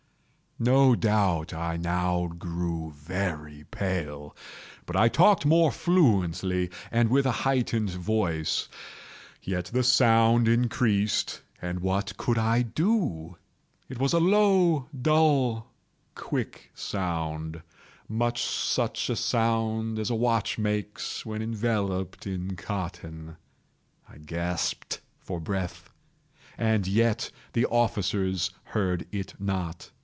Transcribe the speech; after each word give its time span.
No 0.59 0.93
doubt 0.93 1.55
I 1.55 1.75
now 1.75 2.27
grew 2.27 2.91
very 2.95 3.65
pale;—but 3.71 4.95
I 4.95 5.07
talked 5.07 5.43
more 5.43 5.71
fluently, 5.71 6.69
and 6.91 7.09
with 7.09 7.25
a 7.25 7.31
heightened 7.31 7.89
voice. 7.89 8.69
Yet 9.41 9.65
the 9.73 9.81
sound 9.81 10.47
increased—and 10.47 11.79
what 11.79 12.15
could 12.17 12.37
I 12.37 12.61
do? 12.61 13.37
It 13.89 13.97
was 13.97 14.13
a 14.13 14.19
low, 14.19 14.87
dull, 15.01 15.65
quick 16.13 16.69
sound—much 16.75 18.43
such 18.45 19.09
a 19.09 19.15
sound 19.15 19.97
as 19.97 20.11
a 20.11 20.15
watch 20.15 20.59
makes 20.59 21.25
when 21.25 21.41
enveloped 21.41 22.27
in 22.27 22.55
cotton. 22.55 23.35
I 24.07 24.19
gasped 24.19 24.99
for 25.17 25.39
breath—and 25.39 26.85
yet 26.85 27.31
the 27.53 27.65
officers 27.65 28.51
heard 28.65 29.07
it 29.11 29.33
not. 29.39 29.89